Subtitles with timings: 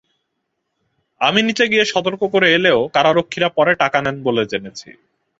[1.21, 4.89] আমি নিচে গিয়ে সতর্ক করে এলেও কারারক্ষীরা পরে টাকা নেন বলে জেনেছি।